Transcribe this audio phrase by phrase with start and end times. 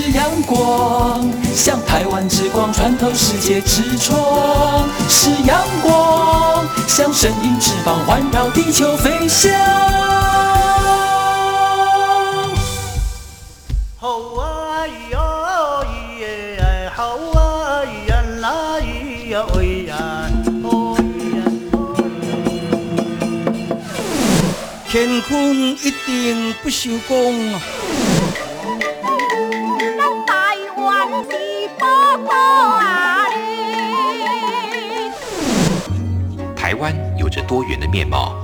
[0.00, 4.16] 是阳光，像台湾之光穿透世界之窗；
[5.08, 9.52] 是阳光，像神鹰翅膀环绕地球飞翔。
[13.96, 15.84] 好啊咿咿
[16.20, 19.96] 耶，好啊咿呀啦咿呀喂呀，
[20.62, 21.02] 哦咿
[21.38, 21.42] 呀
[24.92, 27.60] 乾坤一定不朽功。
[37.48, 38.34] 多元的面貌，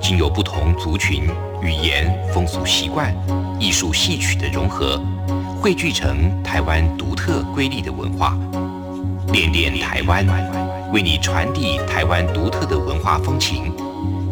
[0.00, 1.28] 经由不同族群、
[1.60, 3.14] 语言、风俗习惯、
[3.60, 4.98] 艺术戏曲的融合，
[5.60, 8.34] 汇聚成台湾独特瑰丽的文化。
[9.34, 10.26] 恋恋台湾，
[10.94, 13.70] 为你传递台湾独特的文化风情，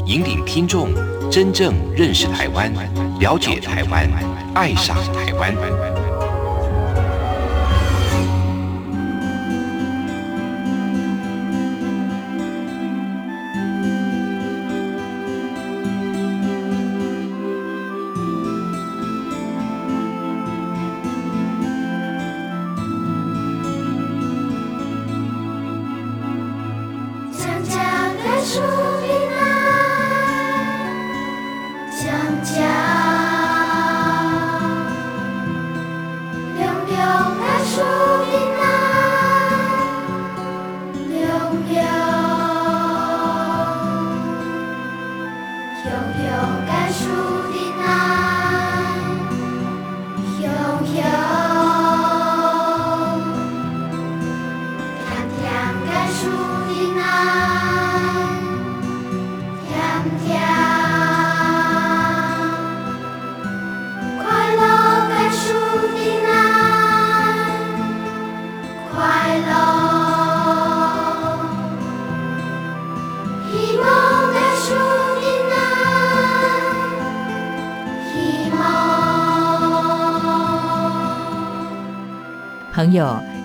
[0.06, 0.88] 引领听众
[1.30, 2.72] 真正认识台湾、
[3.20, 4.08] 了解台湾、
[4.54, 5.54] 爱上台湾。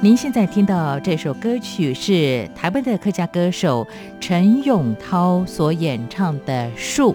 [0.08, 3.86] 您现在听到这首歌曲是台湾的客家歌手
[4.22, 7.12] 陈永涛所演唱的《树》。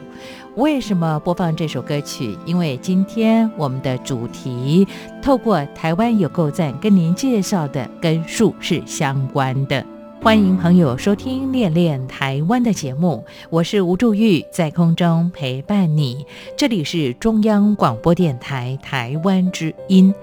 [0.57, 2.37] 为什么播放这首歌曲？
[2.45, 4.87] 因为今天我们的主题
[5.23, 9.83] 透过台湾有够赞跟您介绍的跟树是相关的。
[10.21, 16.27] 欢迎朋友收听《恋恋台湾》的节目，我是吴祝玉，在空中陪伴你。
[16.59, 20.15] 这里是中央广播电台台湾之音。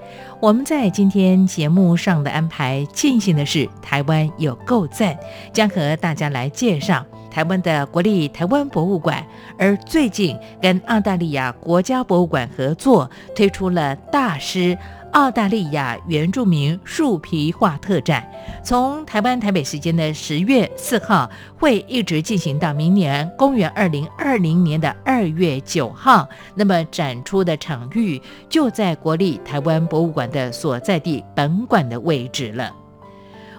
[0.42, 5.18] 我们在今天节目上的安排进行的是台湾有够赞，
[5.52, 9.22] 将和大家来介绍台湾的国立台湾博物馆，
[9.58, 14.78] 而最近跟澳大利亚国家博物馆合作推出了大师。
[15.14, 18.24] 澳大利亚原住民树皮画特展，
[18.64, 26.28] 从台湾台北时间的十月四号会一直进行到明年公元二零二零年的二月九号。
[26.54, 32.72] 那么展出的场域就在国立台湾博物馆的所在地本馆的位置了。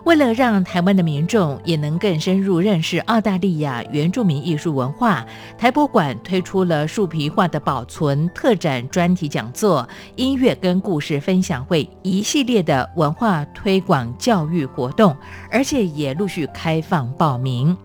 [0.05, 5.25] 为了让台湾的民众也能更深入认识澳大利亚原住民艺术文化，
[5.59, 15.15] 台博馆推出了树皮画的保存特展、专题讲座、音乐跟故事分享会一系列的文化推广教育活动，
[15.51, 17.77] 而且也陆续开放报名。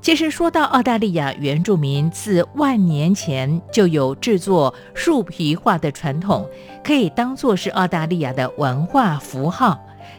[0.00, 6.48] 其实说到澳大利亚原住民，自万年前就有制作树皮画的传统，
[6.82, 9.78] 可以当作是澳大利亚的文化符号。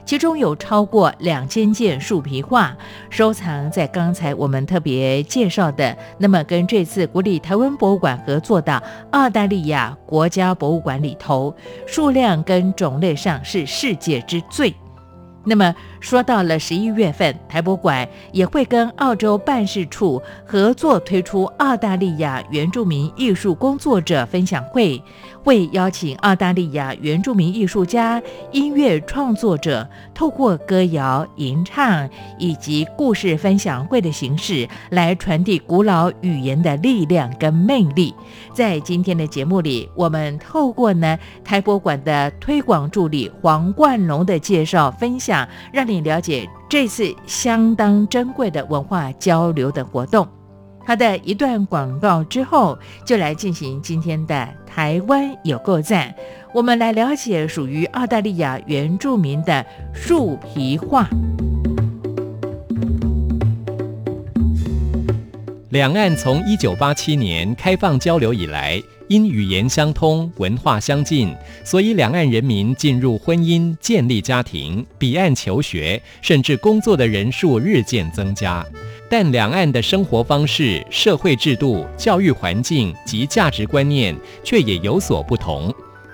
[0.09, 2.75] 其中有超过两千件树皮画
[3.11, 8.81] 收藏在刚才我们特别介绍的，那么跟这次国立台湾博物馆合作的
[9.11, 11.55] 澳大利亚国家博物馆里头，
[11.85, 14.73] 数量跟种类上是世界之最。
[15.45, 25.01] 那么说到了十一月份，台博馆也会跟澳洲办事处合作推出澳大利亚原住民艺术工作者分享会。
[25.41, 32.07] 会邀请澳大利亚原住民艺术家、音乐创作者，透过歌谣、吟唱
[32.37, 38.13] 以及故事分享会的形式，来传递古老语言的力量跟魅力。
[38.53, 50.27] 在今天的节目里，我们透过呢台博馆的推广助理黄冠龙的介绍分享，让你了解这次相当珍贵的文化交流的活动。
[50.85, 56.13] 它的，一段广告之后，就来进行今天的台湾有够赞。
[56.53, 61.07] 我们来了解属于澳大利亚原住民的树皮画。
[65.69, 78.63] 两岸从一九八七年开放交流以来，因语言相通、文化相近，所以两岸人民进入婚姻、建立家庭、彼岸求学，甚至工作的人数日渐增加。
[79.09, 85.73] 但两岸的生活方式、社会制度、教育环境及价值观念却也有所不同。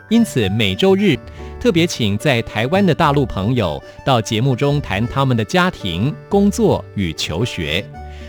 [0.09, 1.17] 因此，每周日
[1.59, 7.85] 特别请在台湾的大陆朋友到节目中谈他们的家庭、工作与求学。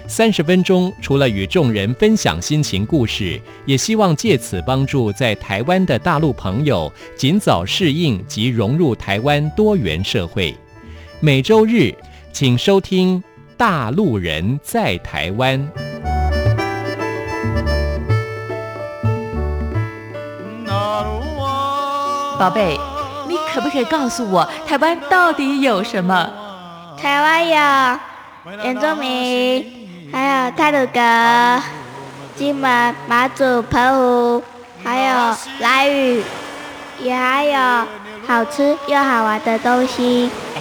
[0.08, 10.56] 三十分钟，除了与众人分享心情故事，也希望借此帮助在台湾的大陆朋友尽早适应及融入台湾多元社会。
[11.20, 11.92] 每周日，
[12.32, 13.20] 请收听
[13.56, 15.60] 《大陆人在台湾》。
[22.38, 22.78] 宝贝，
[23.28, 26.30] 你可不可以告诉我，台湾到底有什么？
[26.96, 29.75] 台湾有原住民。
[30.12, 31.62] 还有泰鲁阁、
[32.36, 34.44] 金门、马祖、澎湖，
[34.82, 36.22] 还有兰屿，
[37.00, 37.86] 也还有
[38.26, 40.30] 好吃又好玩的东西。
[40.54, 40.60] 哎，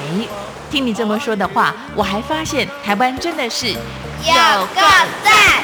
[0.71, 3.75] 听你这么说的话，我还发现台湾真的是有
[4.73, 4.81] 个
[5.23, 5.63] 赞。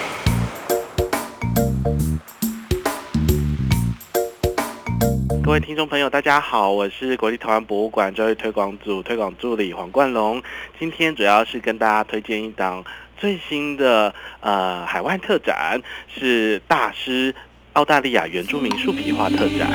[5.43, 10.41] 各位听众朋友，大家好，我是国立台湾博物馆教育推广组推广助理黄冠龙，
[10.79, 12.83] 今天主要是跟大家推荐一档。
[13.21, 17.35] 最新的呃海外特展是大师
[17.73, 19.69] 澳大利亚原住民树皮画特展。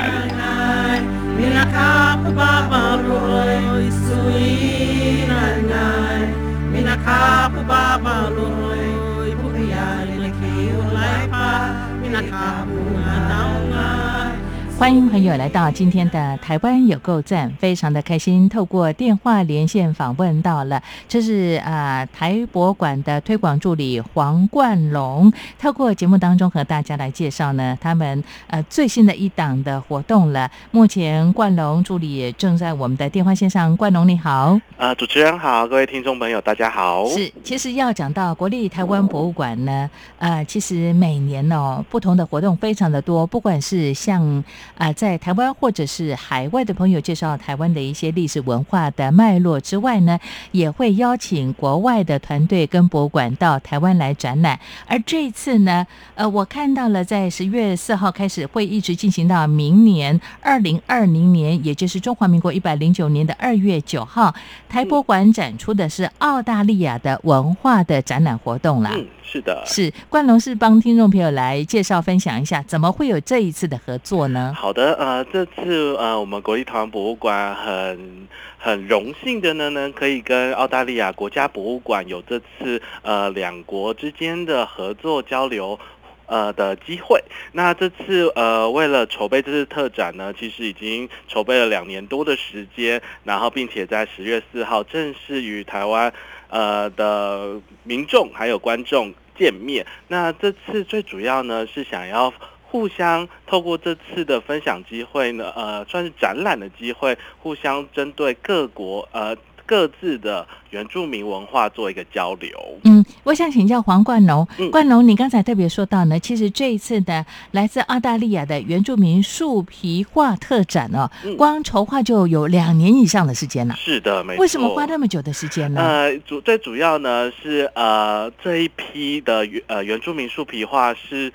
[14.78, 18.46] 欢迎朋友来到今天的台湾有够赞，非常的开心。
[18.46, 25.32] 透过电话连线访问到了，这是啊台博馆的推广助理黄冠龙。
[25.58, 30.48] 透过节目当中和大家来介绍呢，他们呃最新的一档的活动了。
[30.70, 34.60] 目前冠龙助理也正在我们的电话线上，冠龙你好。
[34.76, 37.06] 啊，主持人好，各位听众朋友大家好。
[37.08, 44.44] 是，其实要讲到国立台湾博物馆呢，呃，其实每年哦不同的活动非常的多，不管是像
[44.76, 50.18] 啊，在台湾或者是海外的朋友介绍台湾的一些历史文化的脉络之外呢，
[50.52, 54.58] 也会邀请国外的团队跟博物馆到台湾来展览。
[54.86, 64.34] 而这一次呢，呃，我看到了在十月四号开始会一直进行到明年二零二零年，也就是中华民国一百零九年的二月九号，
[64.68, 68.90] 台博馆展出的是澳大利亚的文化的展览活动啦。
[68.94, 74.55] 嗯，是的，是冠龙是帮听众朋友来介绍分享一下，怎么会有这一次的合作呢？
[74.56, 78.26] 好的，呃，这次呃，我们国立台湾博物馆很
[78.56, 85.78] 很荣幸的呢，呢可以跟澳大利亚国家博物馆有这次呃两国之间的合作交流
[86.24, 87.22] 呃的机会。
[87.52, 96.10] 那这次呃为了筹备这次特展呢，其实已经筹备了两年多的时间，然后并且在十月四号正式与台湾
[96.48, 99.86] 呃的民众还有观众见面。
[100.08, 102.32] 那这次最主要呢是想要。
[102.76, 109.34] 互相透过这次的分享机会呢，呃，算是展览的机会，互相针对各国呃
[109.64, 112.50] 各自的原住民文化做一个交流。
[112.84, 123.74] 嗯，我想请教黄冠龙，冠龙，你刚才特别说到呢，其实这一次的来自澳大利亚的原住民树皮画特展哦，光筹划就有两年以上的时间了。
[123.76, 124.42] 是的，没错。
[124.42, 125.80] 为什么花那么久的时间呢？
[125.80, 131.32] 呃，主最主要呢是呃这一批的原呃原住民树皮画是。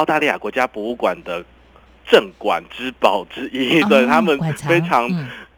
[0.00, 1.44] 澳大利亚国家博物馆的
[2.08, 5.06] 镇馆之宝之一，对他们非常。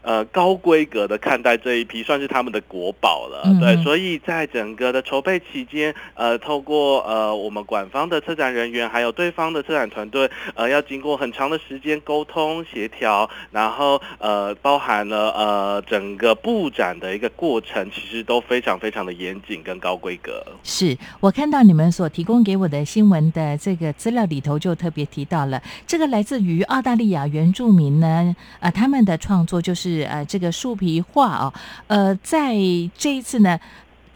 [0.03, 3.41] 呃，高规格的看待这一批，算是他们的国宝了。
[3.59, 20.45] 对，所以在整个的筹备期间，呃，透过呃我们馆方的策展人员，还有对方的策展团队，呃，要经过很长的时间沟通协调，然后呃，包含了呃整个布展的一个过程，其实都非常非常的严谨跟高规格。
[20.63, 29.92] 是我看到你们所提供给我的新闻的这个资料里头，就特别提到了这个来自于澳大利亚原住民呢，呃，他们的创作就是。
[29.93, 31.53] 是呃，这个树皮画啊，
[31.87, 32.53] 呃，在
[32.97, 33.59] 这一次呢，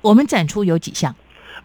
[0.01, 1.15] 我们展出有几项？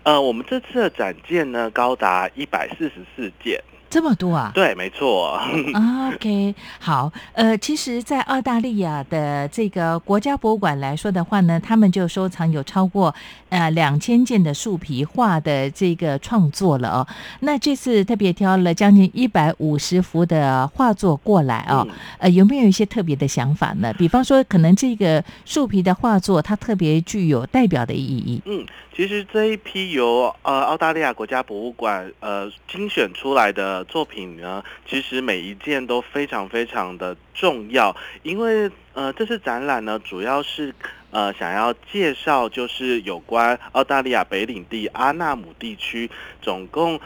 [0.03, 3.63] 呃，我们这次的展件呢，高达一百四十四件。
[3.93, 4.51] 这么多啊？
[4.55, 5.39] 对，没错。
[6.15, 13.15] OK，好，呃，其实，在澳大利亚的这个国家博物馆来说的话呢，他们就收藏有超过
[13.51, 17.07] 呃两千件的树皮画的这个创作了哦。
[17.41, 23.93] 那这次特别挑了将近一百五十幅的画作过来哦，呃，有没有一些特别的想法呢？
[23.99, 28.41] 比方说，可能这个树皮的画作它特别具有代表的意义。
[28.47, 28.65] 嗯，
[28.97, 40.75] 其实这一批由呃澳大利亚国家博物馆呃精选出来的作品呢，其实每一件都非常非常的重要，因为呃这次展览呢，主要是
[41.11, 46.11] 呃想要介绍就是有关澳大利亚北领地阿纳姆地区
[46.41, 47.01] 总共。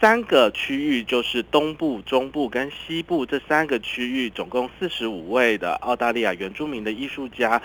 [0.00, 7.62] 三个区域就是东部、中部跟西部这三个区域，总共四十五位的澳大利亚原住民的艺术家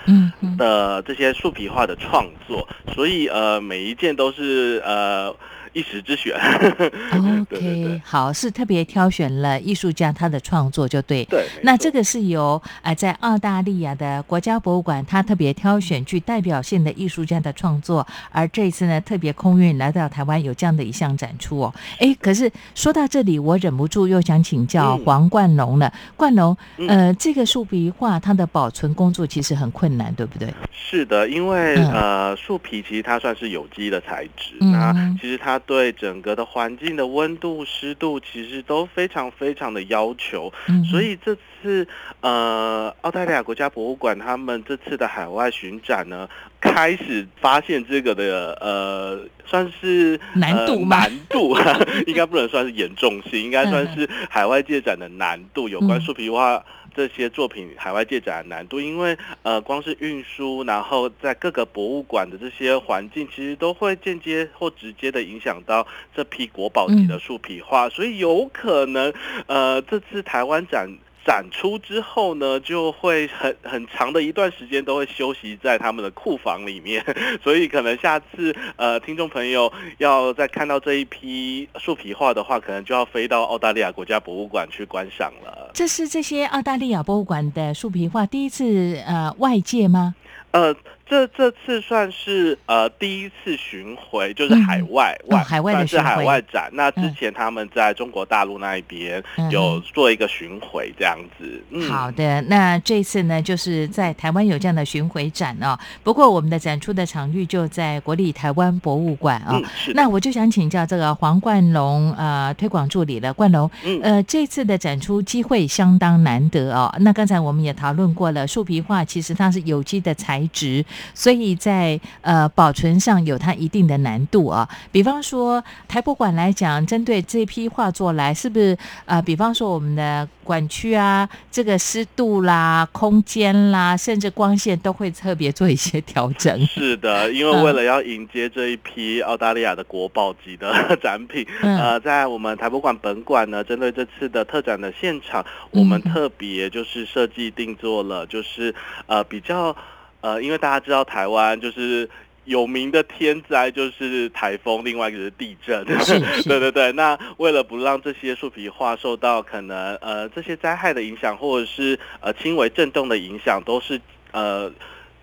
[0.56, 5.36] 的这些树皮画的创作，所以呃，每一件都是呃。
[5.72, 6.34] 一时之选。
[7.40, 11.24] OK，好，是特别挑选了艺术家他的创作就对。
[11.26, 21.74] 对，那这个是由呃在澳大利亚的国家博物馆，他特别挑选具代表性的艺术家的创作，而这一次呢，特别空运来到台湾有这样的一项展出哦。
[21.98, 25.92] 哎，可是说到这里，我忍不住又想请教黄冠龙了。
[26.16, 26.56] 冠龙，
[26.88, 30.52] 呃，这个树皮画它的保存工作其实很困难，对不对？
[30.72, 35.59] 是的，因为呃树皮其实它算是有机的材质，那其实它。
[35.66, 40.52] 对整个的环境的温度、湿度，其实都非常非常的要求。
[40.90, 41.86] 所以这次
[42.20, 46.28] 呃，澳大利亚国家博物馆他们这次的海外巡展呢，
[46.60, 51.56] 开始发现这个的呃，算是难度难度
[52.06, 56.64] 应该不能算是严重性，应该算是海外借展的难度，有关树皮画。
[56.94, 69.12] 这些作品海外借展难度，因为呃，光是运输，然后在各个博物馆的这些环境，其实都会间接或直接的影响到这批国宝级的树皮画，所以有可能
[69.46, 70.88] 呃，这次台湾展。
[71.24, 77.04] 展出之后呢，就会很很长的一段时间都会休息在他们的库房里面，
[77.44, 85.70] 所以可能下次呃，听众朋友要再看到这一批树皮画的话，可能就要飞到澳大利亚国家博物馆去观赏了。
[85.74, 90.14] 这是这些澳大利亚博物馆的树皮画第一次呃外界吗？
[90.52, 90.74] 呃。
[91.10, 96.70] 这这次算是呃第一次巡回，就是海外外海外的是海外展。
[96.72, 101.64] 那之前他们在中国大陆那一边有做一个巡回这样子。
[101.88, 105.76] 好的，那这次呢，就是在台湾有这样的巡回展哦。
[106.04, 109.60] 不过我们的展出的场域就在国立台湾博物馆啊。
[109.94, 113.68] 那我就想请教这个黄冠龙呃推广助理了，冠龙，
[114.00, 116.94] 呃这次的展出机会相当难得哦。
[117.00, 120.84] 那刚才我们也讨论过了，树皮画其实它是有机的材质。
[121.14, 124.68] 所以在呃保存上有它一定的难度啊。
[124.92, 136.66] 比方说台博馆来讲，针对这批画作来，是不是呃，比方说我们的馆区啊，这个湿度啦、空间啦，甚至光线都会特别做一些调整。
[136.66, 148.74] 是的， 因为为了要迎接这一批澳大利亚的国宝级的展品， 呃，在我们台博馆本馆呢，针对这次的特展的现场，我们特别就是设计定做了，就是
[149.06, 149.76] 呃比较。
[150.20, 152.08] 呃，因为大家知道台湾就是
[152.44, 155.84] 有名的天灾就是台风，另外一个是地震。
[156.46, 156.92] 对对对。
[156.92, 164.00] 那为了不让这些树皮化受到可能呃这些灾害的影响，或者是呃轻微震动的影响，都是
[164.32, 164.72] 呃。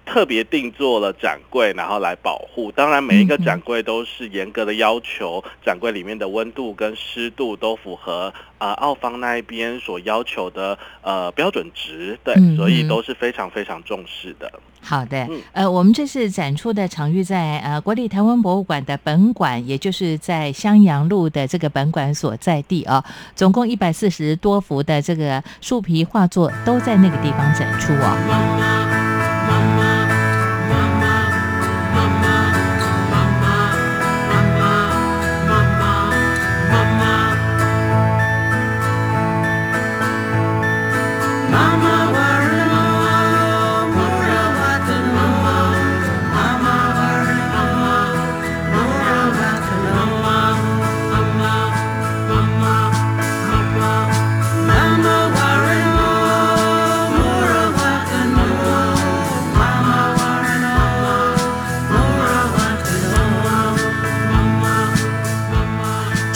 [0.08, 2.72] 特别定做了展柜，然后来保护。
[2.72, 12.18] 当然，每一个展柜都是严格的要求，展柜里面的温度跟湿度都符合啊澳方那一边所要求的呃标准值。
[12.24, 14.50] 对，所以都是非常非常重视的。
[14.82, 23.04] 好的，呃，我们这次展出的场域在呃国立台湾博物馆的本馆，也就是在襄阳路的这个本馆所在地啊，
[23.36, 29.07] 总共一百四十多幅的这个树皮画作都在那个地方展出哦。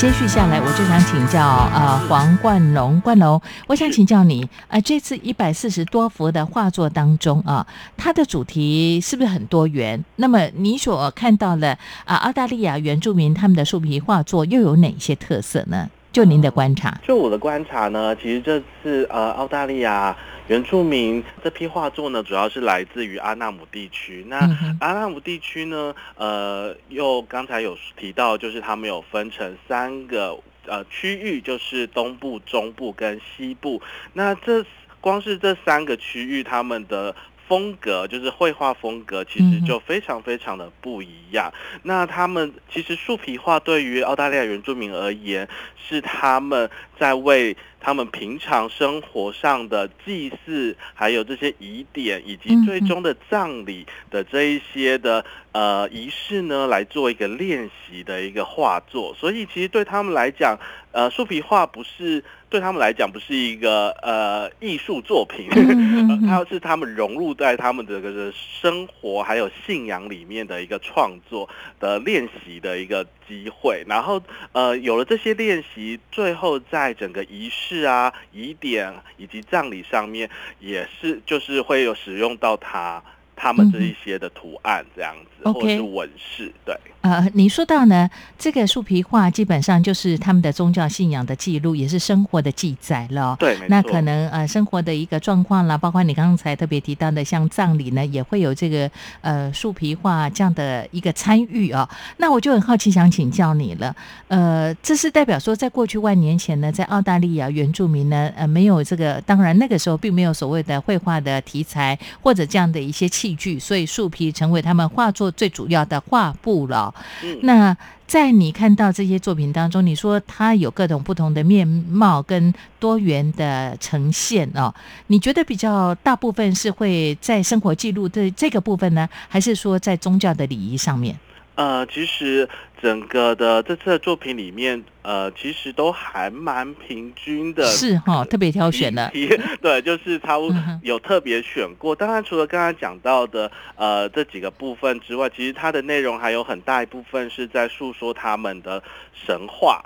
[0.02, 1.40] 接续下来，我就想请教
[1.72, 10.04] 呃黄冠龙，冠龙，我想请教你，呃，这次一百四十多幅的画作当中啊，它的主题是不是很多元？
[10.16, 15.88] 那么你所看到的啊，澳大利亚原住民他们的树皮画作又有哪些特色呢？
[16.12, 20.16] 就您的观察，就我的观察呢，其实这次呃澳大利亚
[20.48, 24.26] 原住民这批画作呢，主要是来自于阿纳姆地区。
[24.28, 24.38] 那
[24.82, 33.82] 阿纳姆地区呢，呃，又刚才有提到，就是他们有分成三个呃区域，就是东部、中部跟西部。
[34.12, 34.66] 那这
[35.00, 37.16] 光是这三个区域，他们的
[37.52, 41.52] 风格就是绘画风格，其实就非常非常的不一样。
[41.84, 59.14] 那他们其实树皮画对于澳大利亚原住民而言，是他们在为他们平常生活上的祭祀，还有这些疑点，以及最终的葬礼的这一些的呃仪式呢，来做一个练习的一个画作。
[59.20, 60.58] 所以其实对他们来讲，
[60.92, 62.24] 呃，树皮画不是。
[62.50, 65.48] 对他们来讲，不是一个呃艺术作品，
[66.28, 71.48] 它是他们融入在他们的这个生活还有信仰里面的一个创作
[71.80, 73.86] 的练习的一个机会。
[73.88, 74.22] 然后
[74.52, 80.30] 呃，有了这些练习，最后在整个仪式啊、仪典以及葬礼上面，
[80.60, 83.02] 也是就是会有使用到它。
[83.36, 86.78] 他们这一些的图案这样子，或者是纹饰，对。
[87.02, 88.08] 呃，你说到呢，
[88.38, 93.36] 这个树皮画基本上就是他们的宗教信仰的记录，也是生活的记载了。
[93.40, 101.90] 对，那可能呃生活的一个状况啦，包括你刚才特别提到的，像葬礼呢，也会有这个呃树皮画这样的一个参与哦。
[102.18, 103.96] 那我就很好奇，想请教你了。
[104.28, 113.31] 呃，这是代表说，在过去万年前呢，在澳大利亚原住民呢，呃，没有这个，当然那个时候并没有所谓的绘画的题材或者这样的一些器。
[113.36, 116.94] 具，所以树皮成为他们画作最主要的画布了。
[117.42, 117.76] 那
[118.08, 124.74] 在你看到这些作品当中，你说它有各种不同的面貌跟多元的呈现哦，
[125.08, 131.18] 你觉得比较大部分是会在生活记录的这个部分呢，还是说在宗教的礼仪上面？
[131.56, 132.48] 呃，其实
[132.82, 139.12] 整个的这次的作品里面，呃，其实都还蛮平均的，是哈，特别挑选的，
[139.62, 140.38] 对，就是他
[140.82, 141.94] 有特别选过。
[141.96, 148.82] 当然，除了刚刚讲到的呃这几个部分之外，其实它的内容还有很大一部分是在诉说他们的
[149.14, 149.84] 神话，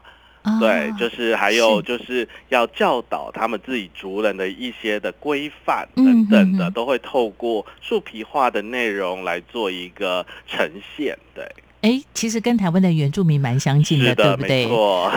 [0.59, 11.43] 对，就是还有就是要教导他们自己族人的一些的规范等等的，都会透过树皮画的内容来做一个呈现，对。
[11.81, 14.67] 哎，其实跟台湾的原住民蛮相近的，对不对？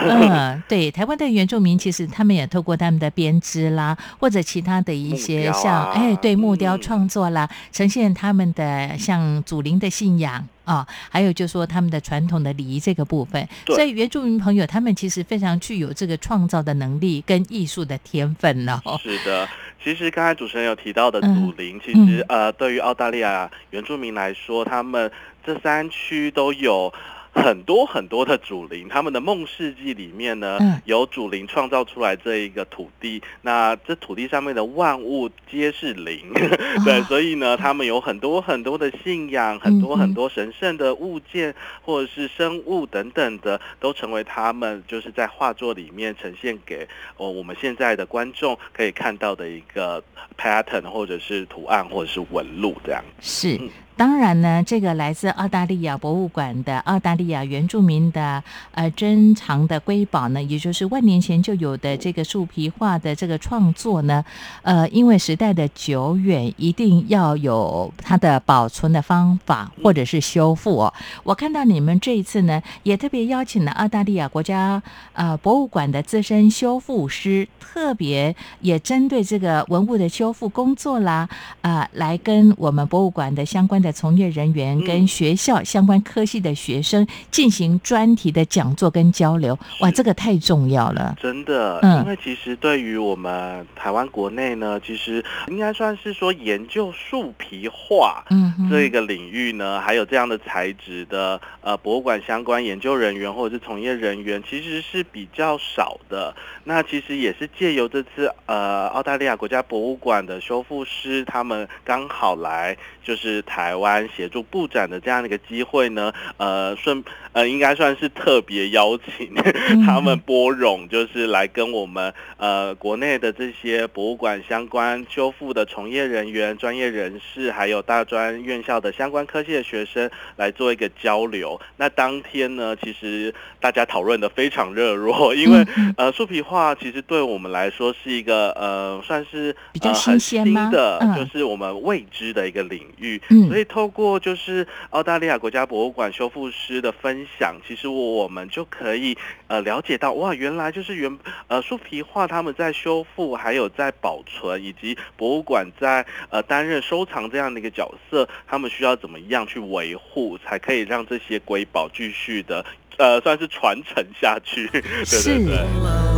[0.07, 13.47] 嗯，对，台湾的原住民其实他们也透过他们的编织啦，或者其他的一些像哎，对木雕创作啦，呈现他们的像祖灵的信仰啊，还有就说他们的传统的礼仪这个部分。
[13.65, 18.81] 所以原住民朋友他们其实非常具有这个创造的能力跟艺术的天分了。
[19.01, 19.49] 是的，
[19.83, 25.11] 其实刚才主持人有提到的祖灵，其实呃，对于澳大利亚原住民来说，他们。
[25.41, 26.93] 这三区都有
[27.33, 36.33] 很多很多的主灵，他们的梦世纪里面呢，有主灵创造出来这一个土地，那这土地上面的万物皆是灵，
[36.83, 46.87] 对，所以呢，他们有很多很多的信仰，很多很多神圣的物件或者是生物等等的，都成为他们就是在画作里面呈现给
[47.17, 50.03] 哦我们现在的观众可以看到的一个
[50.37, 53.03] pattern 或者是图案或者是纹路这样。
[53.21, 53.59] 是。
[53.99, 64.23] 当然呢，这个来自澳大利亚博物馆的澳大利亚原住民的呃珍藏的瑰宝呢，也就是万年前就有的这个树皮画的这个创作呢，
[64.61, 70.93] 呃，因为时代的久远，一定要有它的保存的方法或者是修复哦。
[71.25, 74.81] 我看到你们这一次呢，也特别邀请了澳大利亚国家
[75.11, 81.27] 呃博物馆的资深修复师，特别也针对这个文物的修复工作啦，
[81.59, 83.88] 啊，来跟我们博物馆的相关的。
[83.91, 91.79] 从业人员跟学校相关科系的学生进行专题的讲座跟交流，哇，这个太重要了，真的。
[91.81, 106.35] 嗯，因为其实对于我们台湾国内呢，其实应该算是说研究树皮画嗯这个领域呢，还有这样的材质的呃博物馆相关研究人员或者是从业人员，其实是比较少的。
[106.65, 113.69] 那其实也是借由这次呃澳大利亚国家博物馆的修复师，他们刚好来就是台。
[113.79, 119.33] 湾协助布展的这样的一个机会呢，呃，顺呃，应该算是特别邀请
[119.85, 131.59] 他们拨冗，就是来跟我们呃国内的这些博物馆相关修复的从业人员、专业人士，还有大专院校的相关科系的学生来做一个交流。
[131.77, 135.65] 那当天呢，其实大家讨论的非常热络，因为
[135.97, 143.58] 呃，树皮画其实对我们来说是一个呃，算是比较新鲜的，就是我们未知的一个领域，所以。
[143.59, 149.17] 所以透过就是澳大利亚国家博物馆修复师的分享，其实我们就可以
[149.47, 151.19] 呃了解到，哇，原来就是原
[151.49, 162.65] 呃树皮画他们在修复，还有在保存，以及博物馆在呃担任收藏这样的一个角色，他们需要怎么样去维护，才可以让这些瑰宝继续的
[162.97, 164.69] 呃算是传承下去。
[164.69, 164.81] 对
[165.21, 166.08] 对对。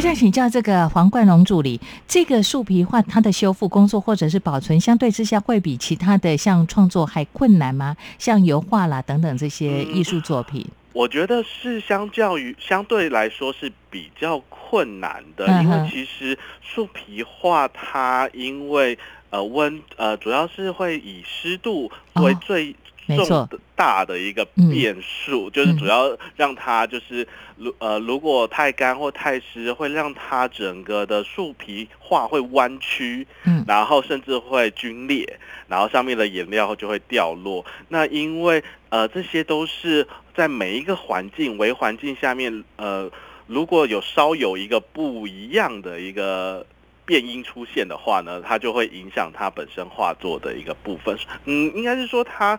[0.00, 7.94] 我想请教这个黄冠龙助理，这个树皮画它的修复工作或者是保存，相对之下会比其他的像创作还困难吗？
[8.18, 22.40] 像油画啦等等这些艺术作品，我觉得是相较于相对来说是比较困难的，因为其实树皮画它因为呃温呃主要是会以湿度为哦。
[22.40, 22.74] 最
[23.10, 37.64] 没错重的大的一个嗯变数，就是主要让它就是如呃如果太干或太湿，会让它整个的树皮画会弯曲，嗯然后甚至会皲裂，然后上面的颜料就会掉落。
[37.88, 43.10] 那因为呃这些都是在每一个环境微环境下面，呃
[43.46, 46.66] 如果有稍有一个不一样的一个。
[47.06, 51.18] 变音出现的话呢，它就会影响它本身画作的一个部分。
[51.44, 52.56] 嗯，应该是说它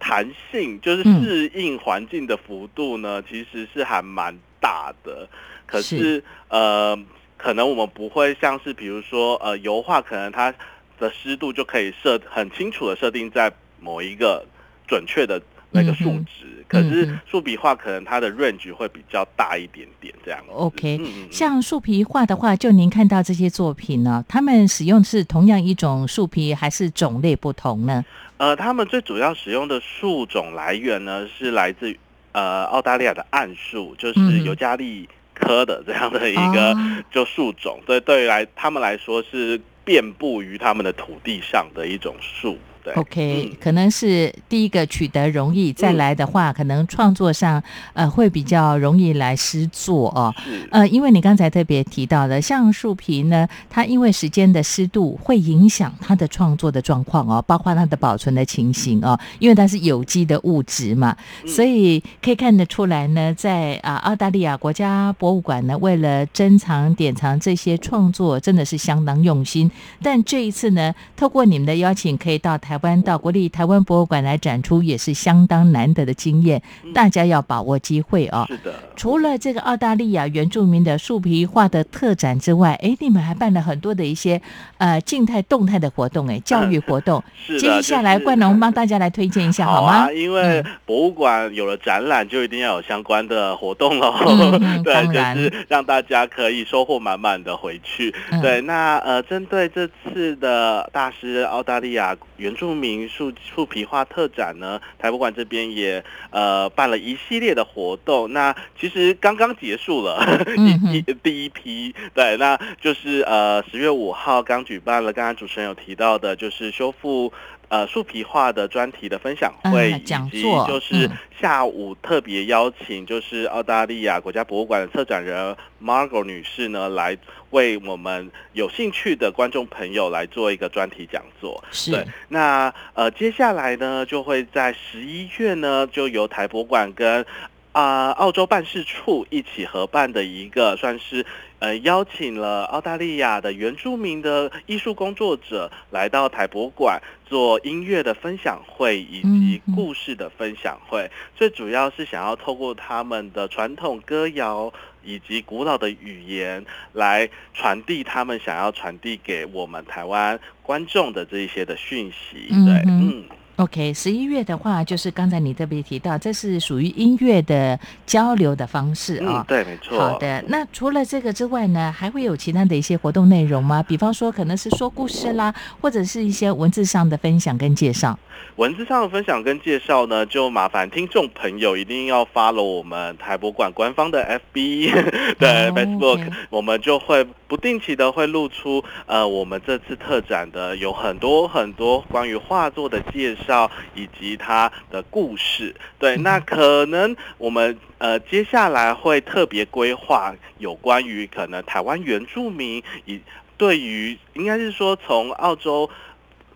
[0.00, 5.28] 弹性，就是嗯适应环境的幅度呢，其实是还蛮大的。
[5.66, 6.98] 可是是呃，
[7.36, 10.52] 可能我们不会像是比如说呃油画，可能它
[10.98, 14.44] 的湿度就可以设很清楚的设定在某一个
[14.88, 16.64] 准确的那个数值。
[16.66, 20.52] 可是树笔画可能它的 range 会比较大一点点这样子。
[20.52, 28.04] OK，像树皮画的话，就您看到这些作品呢，他们使用是同样一种树皮，还是种类不同呢？
[28.40, 31.94] 呃，他们最主要使用的树种来源呢，是来自
[32.32, 37.82] 呃澳大利亚的桉树，就是嗯尤加利科的这样的一个哦就树种。
[37.84, 42.56] 所以，对于来他们来说是遍布于他们的土地上的一种树。
[42.82, 42.94] 对。
[42.94, 43.56] OK，、嗯。
[43.60, 47.62] 可能是第一个取得容易，再来的话，可能创作上
[47.92, 50.34] 呃会比较容易来失作哦。
[50.70, 61.48] 呃，因为你刚才特别提到的，像树皮呢，它因为时间的湿度会影响它的创作的状况哦，包括它的保存的情形哦，因为它是有机的物质嘛，嗯。
[61.48, 69.70] 所以可以看得出来呢，在啊澳大利亚国家博物馆呢，为了珍藏典藏这些创作，真的是相当用心。
[70.02, 76.62] 但这一次呢，透过你们的邀请，可以到台湾到国立台湾博物馆来展出，也是相当难得的经验，
[76.94, 78.44] 大家要把握机会哦。
[78.48, 78.74] 是的。
[78.96, 84.40] 除了这个澳大利亚原住民的树皮画的特展之外，哎，你们还办了很多的一些
[84.78, 87.22] 呃静态、动态的活动，哎，教育活动。
[87.46, 89.92] 是的接下来，冠龙帮大家来推荐一下好吗？
[89.92, 94.14] 啊，因为嗯博物馆有了展览，就一定要有相关的活动喽。
[94.84, 98.14] 对，就是让大家可以收获满满的回去。
[98.30, 108.32] 嗯对，那呃，针对这次的大师澳大利亚原住民树树皮画特展呢，台博馆这边也呃办了一系列的活动。
[108.32, 110.18] 那其实刚刚结束了
[110.56, 117.30] 一一第一批，对，那就是呃十月五号刚举办了，刚刚主持人有提到的，就是修复。
[117.70, 127.16] 呃，树皮画的专题的分享会，以及座就是嗯下午特别邀请，就是澳大利亚国家博物馆的策展人 Margot 女士呢，来
[127.50, 131.62] 为我们有兴趣的观众朋友来做一个专题讲座。
[131.70, 137.24] 是对，那呃，接下来呢，就会在十一月呢，就由台博馆跟
[137.72, 141.24] 啊、澳洲办事处一起合办的一个，算是
[141.60, 154.72] 呃邀请了澳大利亚的原住民的艺术工作者来到台博馆做音乐的分享会以及故事的分享会，最主要是想要透过他们的传统歌谣。
[155.02, 163.24] 以及古老的语言来传递他们想要传递给我们台湾观众的这一些的讯息，对，嗯嗯。
[163.60, 169.98] OK，十一月的话，就是刚才你特别提到，这是属于音乐的交流的方式啊、嗯，对，没错。
[169.98, 173.82] 好的，那除了这个之外呢，还会有其他的一些活动内容吗？
[173.82, 178.18] 比方说，可能是说故事啦，或者是一些文字上的分享跟介绍。
[178.56, 184.90] 文字上的分享跟介绍呢，就麻烦听众朋友一定要 follow 我们台博馆官方的 FB
[185.38, 193.49] 对、 哦 Facebook，、OK 我们就会不定期的会露出呃我们这次特展的有很多很多关于画作的介绍。
[193.50, 195.74] 绍以及他的故事。
[195.98, 203.20] 对，那可能我们呃接下来会特别规划有关于可能台湾原住民以
[203.56, 205.90] 对于应该是说从澳洲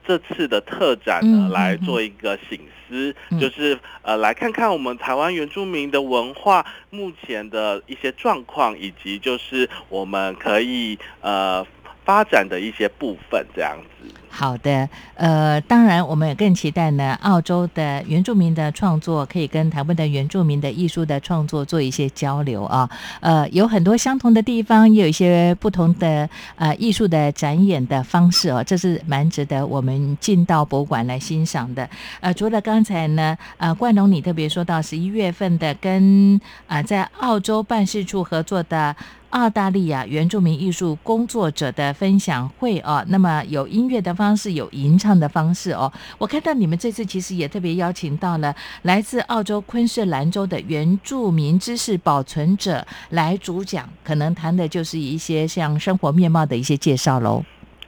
[0.07, 11.67] 这次的特展呢来做一个醒思，就是呃来看看我们台湾原住民的文化目前的一些状况，以及就是我们可以呃。
[12.05, 14.11] 发展的一些部分，这样子。
[14.29, 22.91] 好的，呃，当然，我们也更期待呢，澳洲的原住民的创作可以跟台湾的原住民的艺术的创作做一些交流啊。
[23.21, 31.89] 呃，有很多相同的地方，也有一些不同的呃艺术的展演的方式哦，这是蛮值得我们进到博物馆来欣赏的。
[32.19, 38.97] 呃，除了刚才呢，呃，冠龙你特别说到十一月份的跟啊在澳洲办事处合作的。
[39.35, 45.93] 澳大利亚原住民艺术工作者的分享会哦，那么有音乐的方式，有吟唱的方式哦。
[46.19, 57.45] 我看到你们这次其实也特别邀请到了来自澳洲昆士兰州的原住民知识保存者来主讲，可能谈的就是一些像生活面貌的一些介绍喽。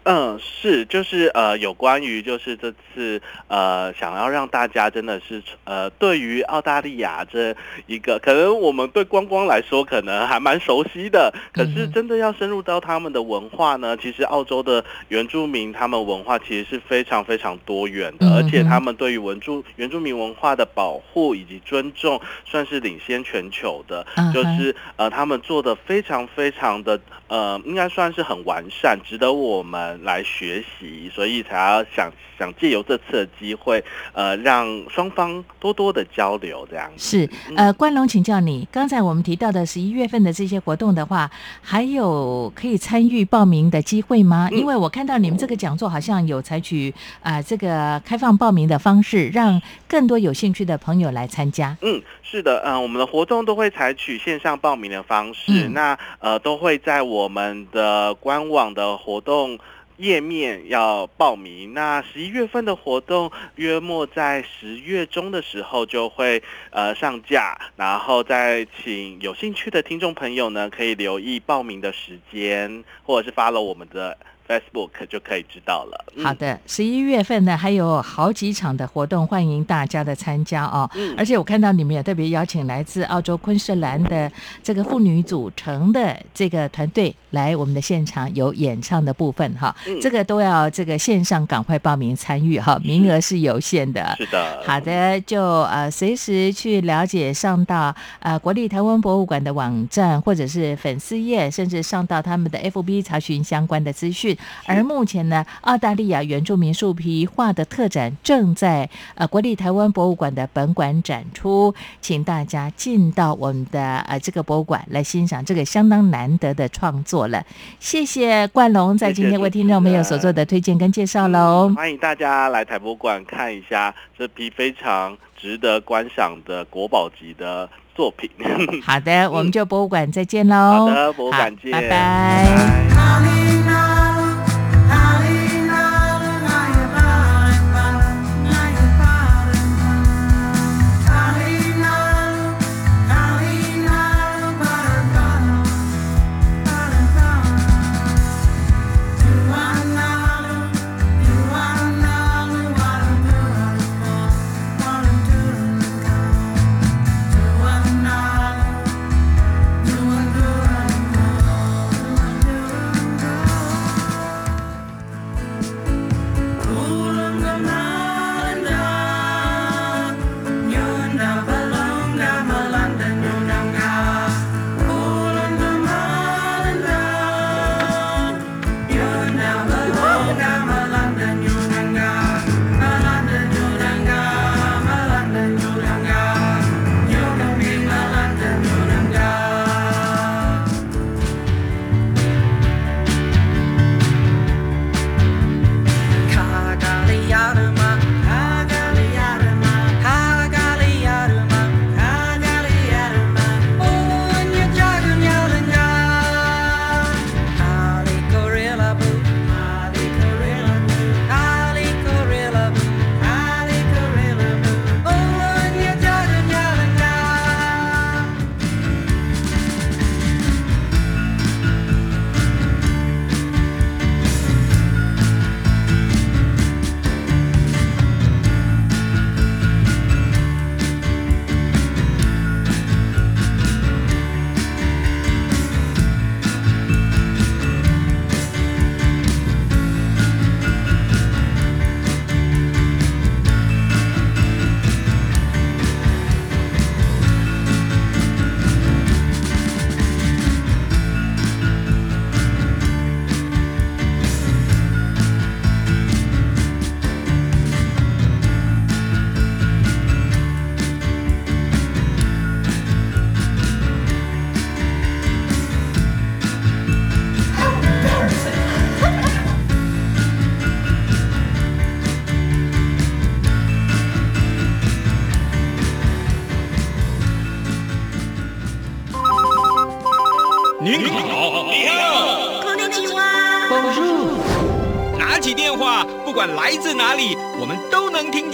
[0.09, 7.57] 嗯，是，就是呃，有关于就是这次呃，想要让大家真的是呃，对于澳大利亚这
[7.89, 29.97] 一个，可能我们对观光来说可能还蛮熟悉的，可是真的要深入到他们的文化呢，其实澳洲的原住民他们文化其实是非常非常多元的，而且他们对于文住原住民文化的保护以及尊重，算是领先全球的，就是呃，他们做的非常非常的呃，应该算是很完善，值得我们。
[30.03, 37.29] 来学习，所以才要想想借由这次的机会，呃，让双方多多的交流，这样是。
[37.57, 44.49] 呃，关龙，请教你，刚才我们提到的十一月份的这些活动的话，还有可以参与报名的机会吗？
[44.53, 51.77] 因为我看到你们这个讲座好像有采取啊这个开放报名的方式，让更多有兴趣的朋友来参加。
[51.83, 59.59] 嗯，是的，嗯，我们的活动都会采取线上报名的方式，那呃都会在我我们的官网的活动。
[59.99, 74.19] 页面要报名，那十一月份的活动约莫在十月中的时候就会呃上架，然后再请有兴趣的听众朋友呢，可以留意报名的时间，或者是发了我们的。
[74.47, 76.05] Facebook 就可以知道了。
[76.23, 80.89] 好的，十一月份呢还有好几场的活动，欢迎大家的参加哦。
[80.95, 84.31] 嗯，而且我看到你们也特别邀请来自澳洲昆士兰的
[84.63, 89.75] 这个妇女组成的这个团队来我们的现场有演唱的部分哈。
[89.87, 94.15] 嗯，这个都要这个线上赶快报名参与哈，名额是有限的。
[94.17, 94.63] 是的。
[94.65, 104.36] 好的，就呃随时去了解，上到呃国立台湾博物馆的网站或者是粉丝页，甚至上到他们的 FB 查询相关的资讯。
[104.67, 117.45] 而目前呢，澳大利亚原住民树皮画的特展正在呃国立台湾博物馆的本馆展出，请大家进到我们的呃这个博物馆来欣赏这个相当难得的创作了。
[117.79, 121.73] 谢谢冠龙在今天为听众朋友所做的推荐跟介绍喽。
[121.77, 128.31] 欢迎大家来台博物馆看一下这批非常值得观赏的国宝级的作品。
[128.83, 130.87] 好的，我们就博物馆再见喽。
[130.87, 132.47] 好的，博物馆见，拜拜。
[132.87, 133.96] 起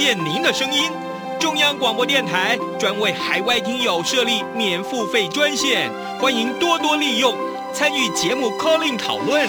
[0.03, 0.91] 见您的声音。
[1.39, 5.89] 中央广播电台专为海外听友设立免付费专线，
[6.21, 7.33] 欢迎多多利用，
[7.73, 9.49] 参与节目 calling 讨论。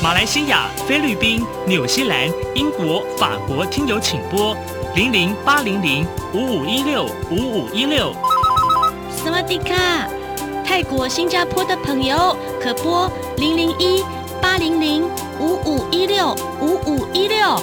[0.00, 4.56] 马来西亚、菲律宾、纽西兰、英国、法国听友请拨
[4.94, 8.14] 零零八零零五五一六五五一六。
[9.10, 10.08] 斯瓦迪卡，
[10.64, 14.04] 泰国、新加坡的朋友可拨零零一。
[14.40, 15.02] 八零零
[15.40, 17.60] 五五一六五五一六，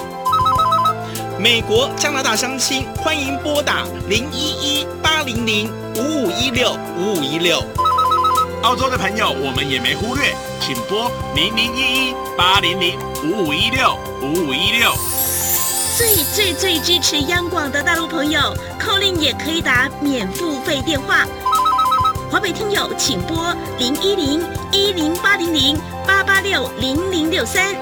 [1.38, 7.62] 美国、加拿大相亲欢迎拨打零一一八零零五五一六五五一六。
[8.62, 14.90] 澳洲的朋友我们也没忽略，请拨零零一一八零零五五一六五五一六。
[15.98, 18.40] 最最最支持央广的大陆朋友
[18.80, 21.26] ，calling 也可以打免付费电话。
[22.30, 25.78] 华北听友请拨零一零一零八零零。
[26.06, 27.74] 八八六零零六三，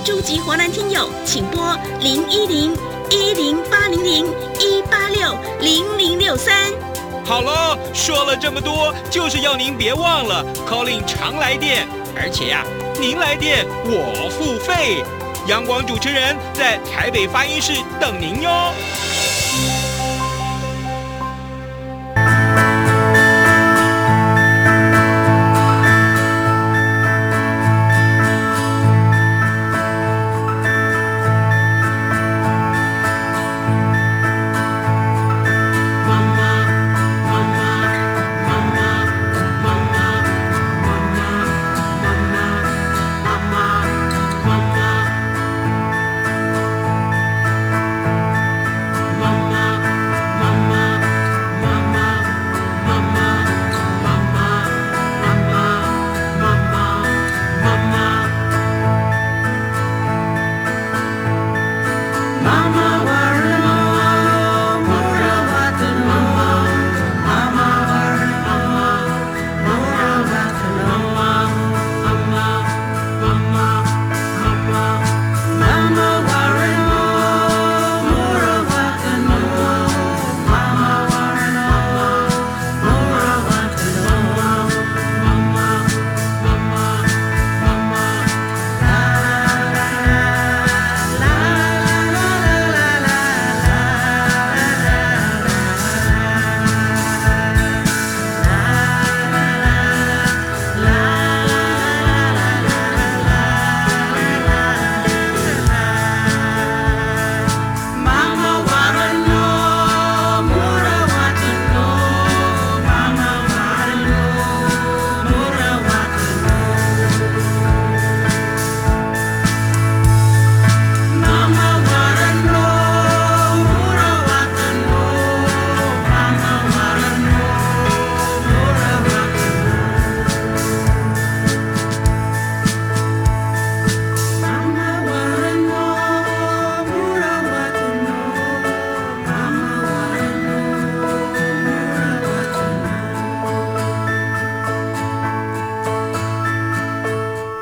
[0.00, 2.76] 终极华南听友，请拨零一零
[3.10, 4.26] 一零八零零
[4.60, 6.72] 一八六零零六三。
[7.24, 12.64] 好了，说了这么多，就是要您别忘了 calling 常来电，而且呀，
[13.00, 15.02] 您来电我付费。
[15.46, 18.72] 阳光主持人在台北发音室等您哟。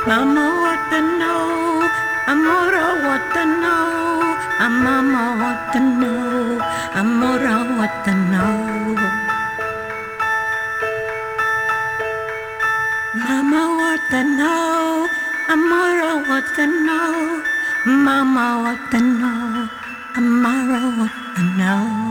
[0.07, 1.81] Mama what to know,
[2.29, 6.61] amora what to know, a mama what to know,
[6.93, 8.53] amora what to know.
[13.15, 15.09] Mama what to know,
[15.49, 17.43] amora what to know,
[17.87, 19.69] mama what to know,
[20.17, 22.04] amora what to know.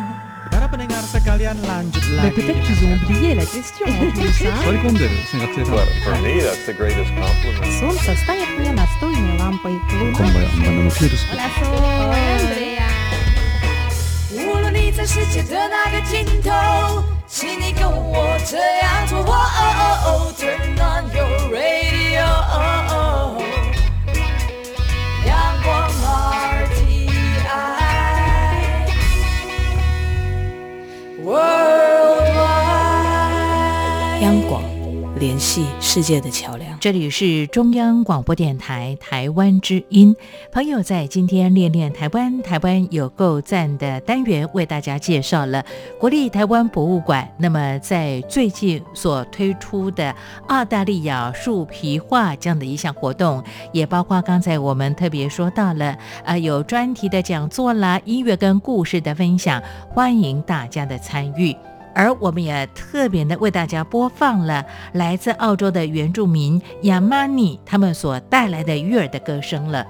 [14.31, 19.23] 无论你在世界的哪个尽头，请你跟我这样做。
[20.35, 22.25] Turn on your radio，
[34.41, 34.63] 广
[35.19, 36.77] 联系世界的桥梁。
[36.79, 40.15] 这里是中央广播电台台湾之音。
[40.51, 45.63] 朋友在今天练练台湾，台湾有够赞的单元，为大家介绍了
[45.99, 47.29] 国立台湾博物馆。
[47.37, 50.13] 那么在最近所推出的
[50.47, 61.55] 澳大利亚树皮画这样的一项活动，也包括刚才我们特别说到了，呃，有专题的讲座啦，音乐跟故事的分享，欢迎大家的参与。
[61.93, 69.85] 而我们也特别的为大家播放了来自澳洲的原住民亚玛尼他们所带来的悦耳的歌声了。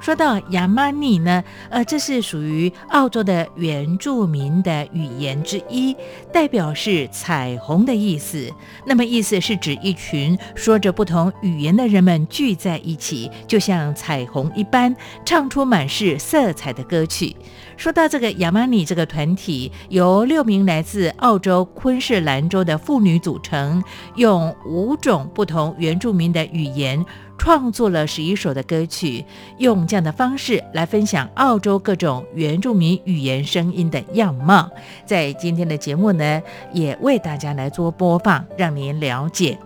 [0.00, 5.96] 说到亚玛尼呢，呃，这是属于澳洲的原住民的语言之一，
[6.32, 8.48] 代表是彩虹的意思。
[8.86, 14.94] 那么意思是指一群说着不同语言的人们聚在一起，就像彩虹一般，
[15.24, 17.34] 唱出满是色彩的歌曲。
[17.78, 23.82] 说到这个亚玛尼这个团体，由六名来自澳洲昆士兰州的妇女组成，
[24.16, 27.06] 用五种不同原住民的语言。
[27.38, 29.24] 创作了十一首的歌曲，
[29.58, 34.68] 用这样的方式来分享澳洲各种原住民语言声音的样貌。
[35.06, 39.56] 在今天的节目呢，也为大家来做播放，让您了解。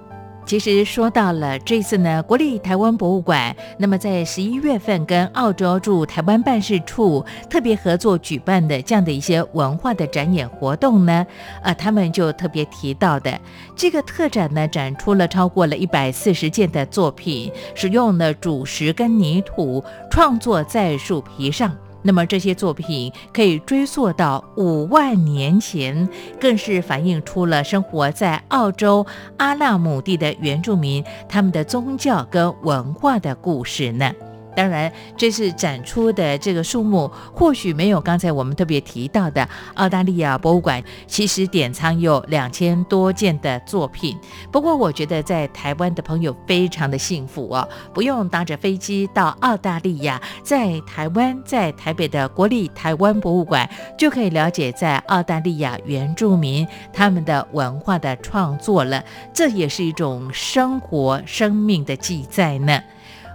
[0.45, 11.27] 其实说到了这次呢，国立台湾博物馆，那么在十一月份跟澳洲驻台湾办事处特别合作举办的这样的一些文化的展演活动呢，
[11.63, 13.41] 呃，他们就特别提到的
[13.75, 21.75] 这个特展呢，展出了超过了一百四十件的作品，使用了主石跟泥土创作在树皮上。
[22.03, 26.09] 那么这些作品可以追溯到五万年前，
[26.41, 34.13] 更是反映出了生活在澳洲阿纳姆地的原住民他们的宗教跟文化的故事呢。
[34.55, 44.17] 当然，这次展出的这个数目或许没有刚才我们特别提到的澳大利亚博物馆，其实典藏有两千多件的作品。
[44.51, 59.03] 不过，我觉得在台湾的朋友非常的幸福哦，不用搭着飞机到澳大利亚，在台湾在台北的国立台湾博物馆就可以了解在澳大利亚原住民他们的文化的创作了。
[59.33, 62.81] 这也是一种生活生命的记载呢。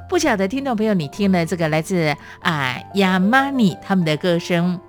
[0.09, 4.79] 不晓得听众朋友，你听了这个来自啊亚玛尼他们的歌声，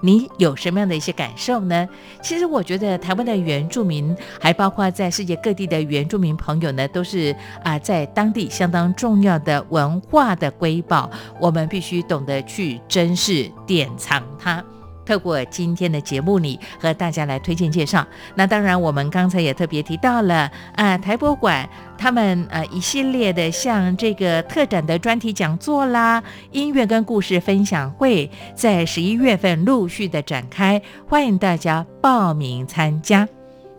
[0.00, 1.88] 你有什么样的一些感受呢？
[2.22, 11.10] 其实我觉得台湾的原住民，还包括在世界各地的原住民朋友呢，都是啊在当地相当重要的文化的瑰宝，
[11.40, 14.64] 我们必须懂得去珍视、典藏它。
[15.08, 18.06] 透过今天的节目里和大家来推荐介绍。
[18.34, 33.26] 那当然，我们刚才也特别提到了啊，台博馆他们呃一系列的像这个特展的专题讲座啦、音乐跟故事分享会，在十一月份陆续的展开，欢迎大家报名参加。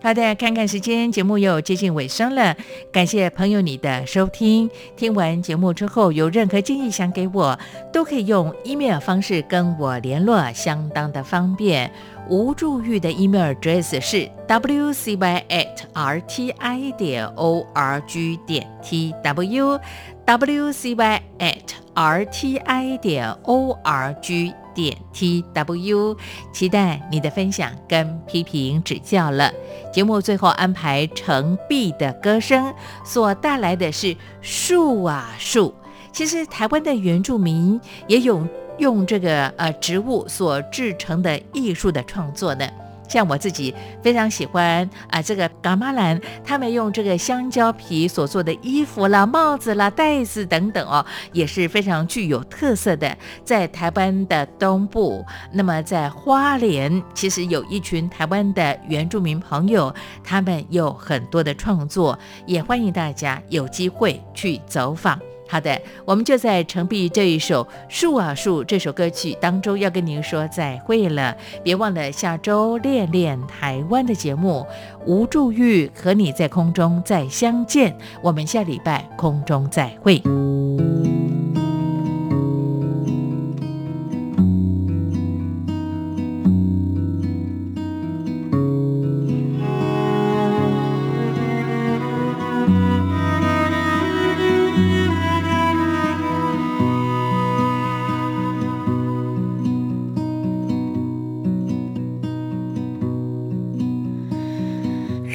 [0.02, 2.56] 好的，看看时间，节目又接近尾声了。
[2.89, 4.70] 感谢朋友你的收听。
[4.95, 7.60] 听完节目之后，有任何建议想给我，
[7.91, 11.91] 都可以用 email 方式跟我联络，相当的方便。
[12.30, 19.80] 吴助玉的 email address 是 wcy at rti 点 org 点 tw
[20.26, 24.54] wcy at rti 点 org。
[24.80, 26.15] 点 t w，
[26.53, 29.51] 期待你的分享跟批评指教了。
[29.91, 32.73] 节目最后安排程璧的歌声，
[33.03, 35.73] 所带来的是树啊树。
[36.13, 42.67] 其实台湾的原住民也有用这个呃植物所制成的艺术的创作呢。
[43.10, 53.18] 像我自己非常喜欢啊，这个噶玛兰，他们用这个香蕉皮所做的衣服啦、帽子啦、袋子等等哦，也是非常具有特色的。
[53.43, 59.93] 在台湾的东部，那么在花莲，其实有一群台湾的原住民朋友，
[60.24, 65.20] 他们有很多的创作，也欢迎大家有机会去走访。
[65.52, 71.36] 好的，我们就在程璧这一首《树啊树》这首歌曲当中要跟您说再会了。
[71.64, 74.64] 别忘了下周练练台湾的节目，
[75.08, 77.97] 吴祝玉和你在空中再相见。
[78.22, 80.22] 我们下礼拜空中再会。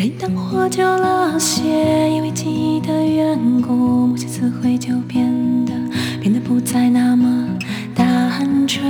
[0.05, 1.63] 每当花凋了些，
[2.11, 5.25] 因为记忆的缘故，某些词汇就变
[5.65, 5.73] 得
[6.21, 7.49] 变得不再那么
[7.95, 8.85] 单纯。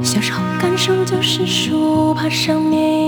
[0.00, 3.05] 小时候，感受就是书，怕上面。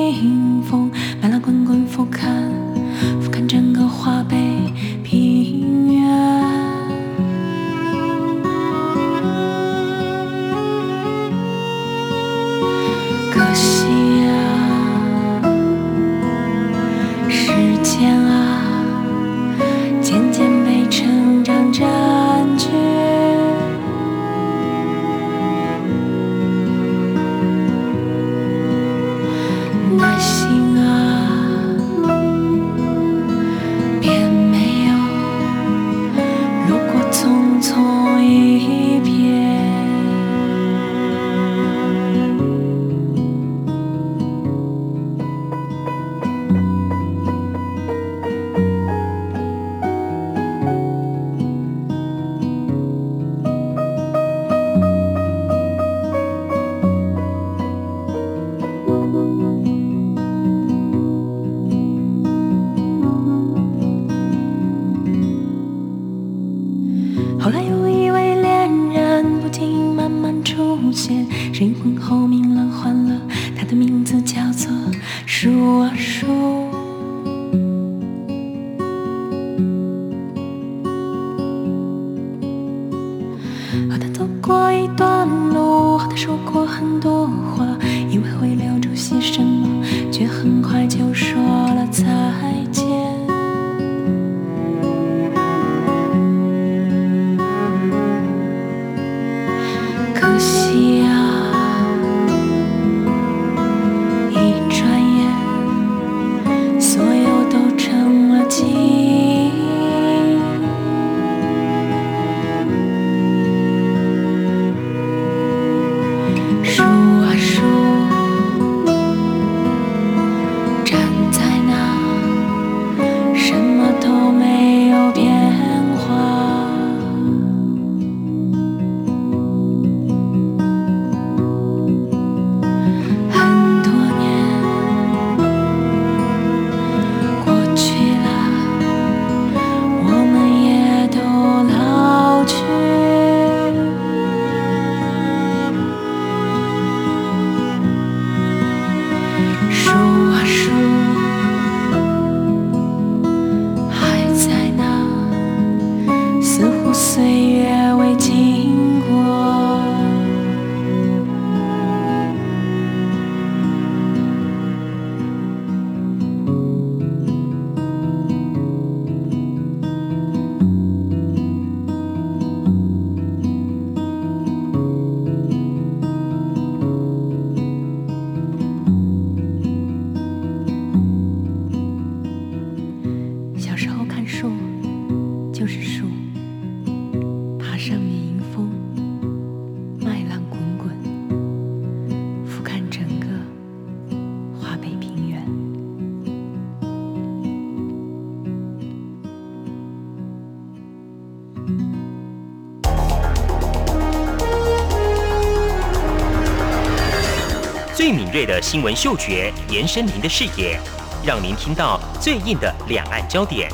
[208.58, 210.80] 的新闻嗅觉延伸您的视野，
[211.24, 213.70] 让您听到最硬的两岸焦点。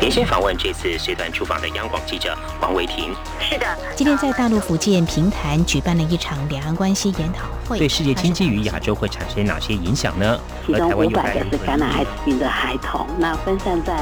[0.00, 3.14] 连线访问这次随团出访的央广记者王维婷。
[3.38, 3.64] 是的，
[3.94, 10.40] 今天在大陆福建平潭举办了一场两岸关系研讨会，对世界经济与亚洲会产生哪些影响呢？
[10.66, 13.94] 其中五百个是感染艾滋病的孩童，那分散在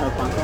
[0.00, 0.38] 呃广东。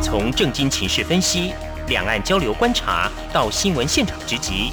[0.00, 1.52] 从政经情势分析。
[1.88, 4.72] 两岸交流观察到新闻现场直击，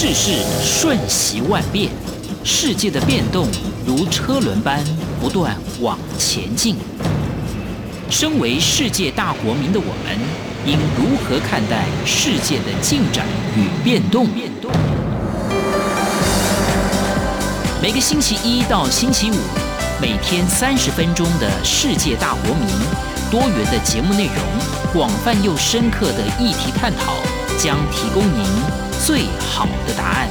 [0.00, 0.30] 世事
[0.62, 1.90] 瞬息万变，
[2.44, 3.48] 世界的变动
[3.84, 4.78] 如车轮般
[5.20, 6.76] 不断往前进。
[8.08, 10.16] 身为世界大国民的我们，
[10.64, 13.26] 应如何看待世界的进展
[13.56, 14.28] 与变动？
[17.82, 19.34] 每个星期一到星期五，
[20.00, 22.68] 每天三十分钟的世界大国民，
[23.32, 24.36] 多元的节目内容，
[24.92, 27.14] 广泛又深刻的议题探讨，
[27.58, 28.46] 将提供您。
[29.04, 30.28] 最好的答案，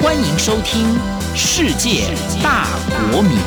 [0.00, 0.96] 欢迎收听
[1.34, 2.66] 《世界大
[3.12, 3.38] 国民》。